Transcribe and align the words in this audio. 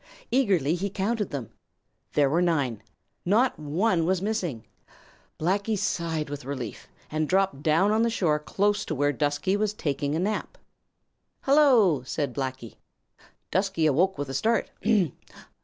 Eagerly 0.31 0.73
he 0.73 0.89
counted 0.89 1.29
them. 1.29 1.51
There 2.13 2.27
were 2.27 2.41
nine. 2.41 2.81
Not 3.23 3.59
one 3.59 4.03
was 4.03 4.19
missing. 4.19 4.65
Blacky 5.39 5.77
sighed 5.77 6.27
with 6.27 6.43
relief 6.43 6.87
and 7.11 7.29
dropped 7.29 7.61
down 7.61 7.91
on 7.91 8.01
the 8.01 8.09
shore 8.09 8.39
close 8.39 8.83
to 8.85 8.95
where 8.95 9.11
Dusky 9.13 9.55
was 9.55 9.75
taking 9.75 10.15
a 10.15 10.19
nap. 10.19 10.57
"Hello!" 11.41 12.01
said 12.01 12.33
Blacky. 12.33 12.77
Dusky 13.51 13.85
awoke 13.85 14.17
with 14.17 14.27
a 14.29 14.33
start. 14.33 14.71